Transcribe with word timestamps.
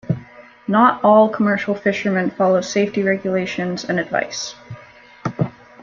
Not 0.67 1.03
all 1.03 1.29
commercial 1.29 1.75
fishermen 1.75 2.31
follow 2.31 2.61
safety 2.61 3.03
regulations 3.03 3.83
and 3.83 3.99
advice. 3.99 4.55